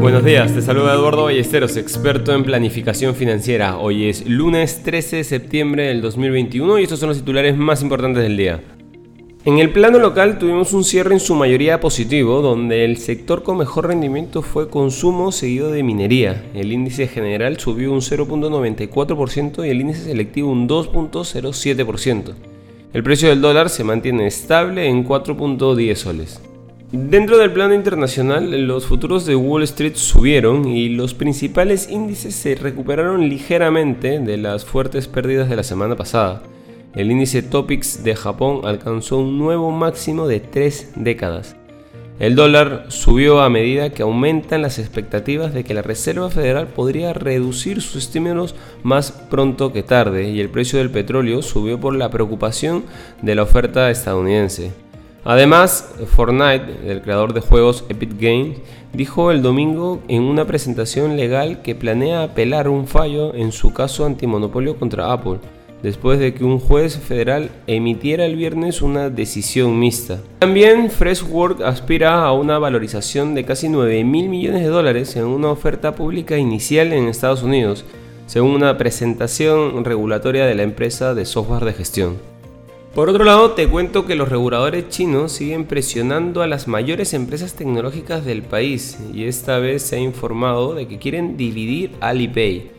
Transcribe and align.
Buenos 0.00 0.24
días, 0.24 0.54
te 0.54 0.62
saluda 0.62 0.94
Eduardo 0.94 1.24
Ballesteros, 1.24 1.76
experto 1.76 2.32
en 2.32 2.44
planificación 2.44 3.16
financiera. 3.16 3.78
Hoy 3.78 4.08
es 4.08 4.24
lunes 4.28 4.84
13 4.84 5.16
de 5.16 5.24
septiembre 5.24 5.88
del 5.88 6.00
2021 6.00 6.78
y 6.78 6.84
estos 6.84 7.00
son 7.00 7.08
los 7.08 7.18
titulares 7.18 7.56
más 7.56 7.82
importantes 7.82 8.22
del 8.22 8.36
día. 8.36 8.62
En 9.44 9.58
el 9.58 9.72
plano 9.72 9.98
local 9.98 10.38
tuvimos 10.38 10.72
un 10.72 10.84
cierre 10.84 11.14
en 11.14 11.20
su 11.20 11.34
mayoría 11.34 11.80
positivo, 11.80 12.40
donde 12.42 12.84
el 12.84 12.96
sector 12.98 13.42
con 13.42 13.58
mejor 13.58 13.88
rendimiento 13.88 14.40
fue 14.40 14.70
consumo 14.70 15.32
seguido 15.32 15.72
de 15.72 15.82
minería. 15.82 16.44
El 16.54 16.72
índice 16.72 17.08
general 17.08 17.58
subió 17.58 17.92
un 17.92 18.00
0.94% 18.00 19.66
y 19.66 19.70
el 19.70 19.80
índice 19.80 20.04
selectivo 20.04 20.52
un 20.52 20.68
2.07%. 20.68 22.34
El 22.92 23.02
precio 23.02 23.30
del 23.30 23.40
dólar 23.40 23.68
se 23.68 23.82
mantiene 23.82 24.28
estable 24.28 24.86
en 24.86 25.04
4.10 25.04 25.94
soles. 25.96 26.47
Dentro 26.90 27.36
del 27.36 27.52
plano 27.52 27.74
internacional, 27.74 28.66
los 28.66 28.86
futuros 28.86 29.26
de 29.26 29.36
Wall 29.36 29.62
Street 29.64 29.96
subieron 29.96 30.66
y 30.66 30.88
los 30.88 31.12
principales 31.12 31.90
índices 31.90 32.34
se 32.34 32.54
recuperaron 32.54 33.28
ligeramente 33.28 34.18
de 34.20 34.38
las 34.38 34.64
fuertes 34.64 35.06
pérdidas 35.06 35.50
de 35.50 35.56
la 35.56 35.64
semana 35.64 35.96
pasada. 35.96 36.42
El 36.94 37.10
índice 37.10 37.42
Topics 37.42 38.04
de 38.04 38.16
Japón 38.16 38.62
alcanzó 38.64 39.18
un 39.18 39.36
nuevo 39.36 39.70
máximo 39.70 40.26
de 40.26 40.40
tres 40.40 40.90
décadas. 40.96 41.56
El 42.20 42.36
dólar 42.36 42.86
subió 42.88 43.42
a 43.42 43.50
medida 43.50 43.90
que 43.90 44.02
aumentan 44.02 44.62
las 44.62 44.78
expectativas 44.78 45.52
de 45.52 45.64
que 45.64 45.74
la 45.74 45.82
Reserva 45.82 46.30
Federal 46.30 46.68
podría 46.68 47.12
reducir 47.12 47.82
sus 47.82 48.04
estímulos 48.04 48.54
más 48.82 49.12
pronto 49.12 49.74
que 49.74 49.82
tarde 49.82 50.30
y 50.30 50.40
el 50.40 50.48
precio 50.48 50.78
del 50.78 50.90
petróleo 50.90 51.42
subió 51.42 51.78
por 51.78 51.94
la 51.94 52.10
preocupación 52.10 52.84
de 53.20 53.34
la 53.34 53.42
oferta 53.42 53.90
estadounidense. 53.90 54.87
Además, 55.28 55.86
Fortnite, 56.06 56.90
el 56.90 57.02
creador 57.02 57.34
de 57.34 57.42
juegos 57.42 57.84
Epic 57.90 58.18
Games, 58.18 58.60
dijo 58.94 59.30
el 59.30 59.42
domingo 59.42 60.00
en 60.08 60.22
una 60.22 60.46
presentación 60.46 61.18
legal 61.18 61.60
que 61.60 61.74
planea 61.74 62.22
apelar 62.22 62.66
un 62.66 62.86
fallo 62.86 63.34
en 63.34 63.52
su 63.52 63.74
caso 63.74 64.06
antimonopolio 64.06 64.78
contra 64.78 65.12
Apple, 65.12 65.40
después 65.82 66.18
de 66.18 66.32
que 66.32 66.44
un 66.44 66.58
juez 66.58 66.98
federal 66.98 67.50
emitiera 67.66 68.24
el 68.24 68.36
viernes 68.36 68.80
una 68.80 69.10
decisión 69.10 69.78
mixta. 69.78 70.18
También 70.38 70.90
Freshwork 70.90 71.60
aspira 71.60 72.24
a 72.24 72.32
una 72.32 72.58
valorización 72.58 73.34
de 73.34 73.44
casi 73.44 73.68
9 73.68 74.02
mil 74.04 74.30
millones 74.30 74.62
de 74.62 74.68
dólares 74.68 75.14
en 75.16 75.26
una 75.26 75.50
oferta 75.50 75.94
pública 75.94 76.38
inicial 76.38 76.94
en 76.94 77.06
Estados 77.06 77.42
Unidos, 77.42 77.84
según 78.24 78.52
una 78.52 78.78
presentación 78.78 79.84
regulatoria 79.84 80.46
de 80.46 80.54
la 80.54 80.62
empresa 80.62 81.12
de 81.12 81.26
software 81.26 81.66
de 81.66 81.74
gestión. 81.74 82.37
Por 82.94 83.10
otro 83.10 83.24
lado, 83.24 83.52
te 83.52 83.68
cuento 83.68 84.06
que 84.06 84.14
los 84.16 84.28
reguladores 84.28 84.88
chinos 84.88 85.32
siguen 85.32 85.66
presionando 85.66 86.42
a 86.42 86.46
las 86.46 86.66
mayores 86.66 87.14
empresas 87.14 87.54
tecnológicas 87.54 88.24
del 88.24 88.42
país 88.42 88.98
y 89.12 89.24
esta 89.24 89.58
vez 89.58 89.82
se 89.82 89.96
ha 89.96 90.00
informado 90.00 90.74
de 90.74 90.88
que 90.88 90.98
quieren 90.98 91.36
dividir 91.36 91.92
Alipay. 92.00 92.70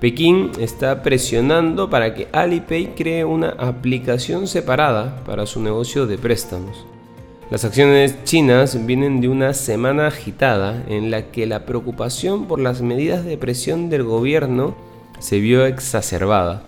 Pekín 0.00 0.50
está 0.58 1.02
presionando 1.02 1.88
para 1.88 2.12
que 2.12 2.26
Alipay 2.32 2.88
cree 2.96 3.24
una 3.24 3.50
aplicación 3.50 4.48
separada 4.48 5.22
para 5.24 5.46
su 5.46 5.62
negocio 5.62 6.06
de 6.06 6.18
préstamos. 6.18 6.84
Las 7.52 7.64
acciones 7.64 8.24
chinas 8.24 8.84
vienen 8.84 9.20
de 9.20 9.28
una 9.28 9.54
semana 9.54 10.08
agitada 10.08 10.82
en 10.88 11.10
la 11.10 11.30
que 11.30 11.46
la 11.46 11.66
preocupación 11.66 12.46
por 12.46 12.58
las 12.58 12.82
medidas 12.82 13.24
de 13.24 13.38
presión 13.38 13.90
del 13.90 14.02
gobierno 14.02 14.74
se 15.20 15.38
vio 15.38 15.66
exacerbada. 15.66 16.64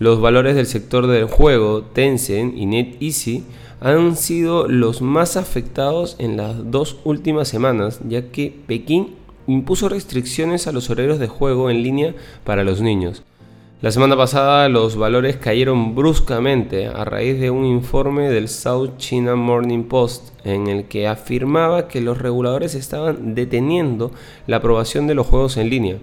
Los 0.00 0.20
valores 0.20 0.56
del 0.56 0.66
sector 0.66 1.06
del 1.06 1.26
juego, 1.26 1.82
Tencent 1.82 2.56
y 2.56 2.66
NetEasy, 2.66 3.44
han 3.80 4.16
sido 4.16 4.66
los 4.66 5.02
más 5.02 5.36
afectados 5.36 6.16
en 6.18 6.36
las 6.36 6.72
dos 6.72 6.98
últimas 7.04 7.46
semanas, 7.46 8.00
ya 8.08 8.32
que 8.32 8.52
Pekín 8.66 9.14
impuso 9.46 9.88
restricciones 9.88 10.66
a 10.66 10.72
los 10.72 10.90
horarios 10.90 11.20
de 11.20 11.28
juego 11.28 11.70
en 11.70 11.84
línea 11.84 12.14
para 12.42 12.64
los 12.64 12.80
niños. 12.80 13.22
La 13.82 13.92
semana 13.92 14.16
pasada 14.16 14.68
los 14.68 14.96
valores 14.96 15.36
cayeron 15.36 15.94
bruscamente 15.94 16.86
a 16.86 17.04
raíz 17.04 17.38
de 17.38 17.50
un 17.50 17.64
informe 17.64 18.30
del 18.30 18.48
South 18.48 18.96
China 18.96 19.36
Morning 19.36 19.84
Post 19.84 20.30
en 20.44 20.66
el 20.66 20.88
que 20.88 21.06
afirmaba 21.06 21.86
que 21.86 22.00
los 22.00 22.18
reguladores 22.18 22.74
estaban 22.74 23.36
deteniendo 23.36 24.10
la 24.48 24.56
aprobación 24.56 25.06
de 25.06 25.14
los 25.14 25.26
juegos 25.26 25.56
en 25.56 25.70
línea 25.70 25.98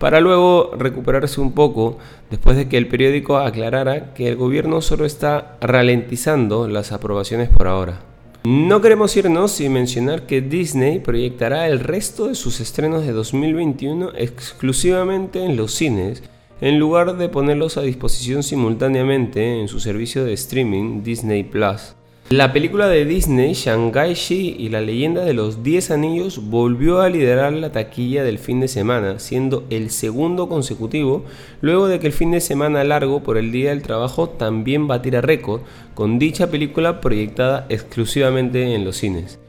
para 0.00 0.18
luego 0.18 0.70
recuperarse 0.78 1.42
un 1.42 1.52
poco 1.52 1.98
después 2.30 2.56
de 2.56 2.68
que 2.68 2.78
el 2.78 2.88
periódico 2.88 3.36
aclarara 3.36 4.14
que 4.14 4.28
el 4.28 4.36
gobierno 4.36 4.80
solo 4.80 5.04
está 5.04 5.58
ralentizando 5.60 6.66
las 6.68 6.90
aprobaciones 6.90 7.50
por 7.50 7.68
ahora. 7.68 8.00
No 8.42 8.80
queremos 8.80 9.14
irnos 9.18 9.52
sin 9.52 9.74
mencionar 9.74 10.24
que 10.24 10.40
Disney 10.40 11.00
proyectará 11.00 11.68
el 11.68 11.80
resto 11.80 12.28
de 12.28 12.34
sus 12.34 12.60
estrenos 12.60 13.04
de 13.04 13.12
2021 13.12 14.12
exclusivamente 14.16 15.44
en 15.44 15.58
los 15.58 15.74
cines, 15.74 16.22
en 16.62 16.78
lugar 16.78 17.18
de 17.18 17.28
ponerlos 17.28 17.76
a 17.76 17.82
disposición 17.82 18.42
simultáneamente 18.42 19.60
en 19.60 19.68
su 19.68 19.80
servicio 19.80 20.24
de 20.24 20.32
streaming 20.32 21.02
Disney 21.02 21.44
Plus. 21.44 21.94
La 22.32 22.52
película 22.52 22.86
de 22.86 23.04
Disney, 23.04 23.54
Shanghai-Chi 23.54 24.54
y 24.56 24.68
la 24.68 24.80
leyenda 24.80 25.24
de 25.24 25.34
los 25.34 25.64
10 25.64 25.90
anillos 25.90 26.48
volvió 26.48 27.00
a 27.00 27.08
liderar 27.08 27.52
la 27.52 27.72
taquilla 27.72 28.22
del 28.22 28.38
fin 28.38 28.60
de 28.60 28.68
semana, 28.68 29.18
siendo 29.18 29.64
el 29.68 29.90
segundo 29.90 30.48
consecutivo, 30.48 31.24
luego 31.60 31.88
de 31.88 31.98
que 31.98 32.06
el 32.06 32.12
fin 32.12 32.30
de 32.30 32.40
semana 32.40 32.84
largo 32.84 33.24
por 33.24 33.36
el 33.36 33.50
Día 33.50 33.70
del 33.70 33.82
Trabajo 33.82 34.28
también 34.28 34.86
batiera 34.86 35.20
récord, 35.20 35.62
con 35.94 36.20
dicha 36.20 36.52
película 36.52 37.00
proyectada 37.00 37.66
exclusivamente 37.68 38.76
en 38.76 38.84
los 38.84 38.98
cines. 38.98 39.40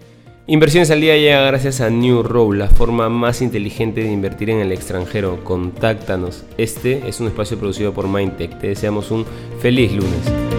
Inversiones 0.48 0.90
al 0.90 1.02
día 1.02 1.16
llega 1.18 1.46
gracias 1.46 1.82
a 1.82 1.92
New 1.92 2.24
Row, 2.24 2.52
la 2.52 2.68
forma 2.68 3.10
más 3.10 3.44
inteligente 3.44 4.02
de 4.02 4.12
invertir 4.12 4.50
en 4.50 4.58
el 4.58 4.72
extranjero. 4.72 5.44
Contáctanos. 5.44 6.46
Este 6.58 7.08
es 7.08 7.20
un 7.20 7.28
espacio 7.28 7.60
producido 7.60 7.94
por 7.94 8.08
Mindtech. 8.08 8.58
Te 8.58 8.70
deseamos 8.70 9.12
un 9.12 9.24
feliz 9.60 9.92
lunes. 9.92 10.51